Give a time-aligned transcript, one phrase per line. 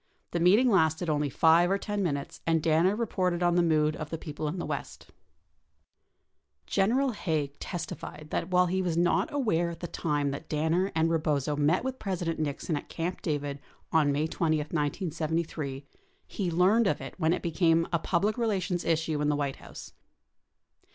[0.31, 4.09] The meeting lasted only 5 or 10 minutes and Danner reported on the mood of
[4.09, 5.03] the people in the West
[6.61, 10.91] 42 General Haig testified that while he was not aware at the time that Danner
[10.95, 13.59] and Rebozo met with President Nixon at Camp David
[13.93, 15.85] op May 20, 1973,
[16.25, 19.93] he learned of it when it became a public relations issue in the White House.